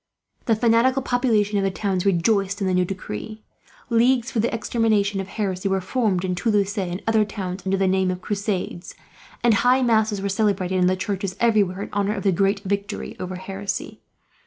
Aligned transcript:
The 0.45 0.55
fanatical 0.55 1.03
populations 1.03 1.59
of 1.59 1.63
the 1.63 1.69
towns 1.69 2.07
rejoiced 2.07 2.59
in 2.59 2.65
the 2.65 2.73
new 2.73 2.85
decree. 2.85 3.43
Leagues 3.91 4.31
for 4.31 4.39
the 4.39 4.51
extermination 4.51 5.21
of 5.21 5.27
heresy 5.27 5.69
were 5.69 5.79
formed, 5.79 6.25
in 6.25 6.33
Toulouse 6.33 6.75
and 6.79 7.03
other 7.05 7.23
towns, 7.23 7.61
under 7.67 7.77
the 7.77 7.87
name 7.87 8.09
of 8.09 8.19
Crusades; 8.19 8.95
and 9.43 9.53
high 9.53 9.83
masses 9.83 10.19
were 10.19 10.27
celebrated 10.27 10.79
in 10.79 10.87
the 10.87 10.95
churches, 10.95 11.35
everywhere, 11.39 11.83
in 11.83 11.93
honour 11.93 12.15
of 12.15 12.23
the 12.23 12.31
great 12.31 12.61
victory 12.61 13.15
over 13.19 13.35
heresy. 13.35 14.01